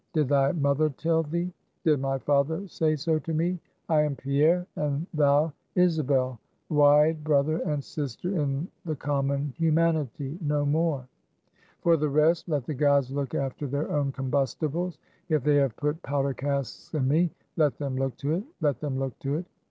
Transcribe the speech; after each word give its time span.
Did 0.13 0.29
thy 0.29 0.51
mother 0.53 0.89
tell 0.89 1.21
thee? 1.21 1.53
Did 1.83 1.99
my 1.99 2.17
father 2.17 2.67
say 2.67 2.95
so 2.95 3.19
to 3.19 3.33
me? 3.35 3.59
I 3.87 4.01
am 4.01 4.15
Pierre, 4.15 4.65
and 4.75 5.05
thou 5.13 5.53
Isabel, 5.75 6.39
wide 6.69 7.23
brother 7.23 7.57
and 7.59 7.83
sister 7.83 8.35
in 8.35 8.67
the 8.83 8.95
common 8.95 9.53
humanity, 9.59 10.39
no 10.41 10.65
more. 10.65 11.07
For 11.81 11.97
the 11.97 12.09
rest, 12.09 12.49
let 12.49 12.65
the 12.65 12.73
gods 12.73 13.11
look 13.11 13.35
after 13.35 13.67
their 13.67 13.91
own 13.91 14.11
combustibles. 14.11 14.97
If 15.29 15.43
they 15.43 15.57
have 15.57 15.77
put 15.77 16.01
powder 16.01 16.33
casks 16.33 16.91
in 16.95 17.07
me 17.07 17.29
let 17.55 17.77
them 17.77 17.95
look 17.95 18.17
to 18.25 18.33
it! 18.33 18.43
let 18.59 18.79
them 18.79 18.97
look 18.97 19.19
to 19.19 19.35
it! 19.35 19.45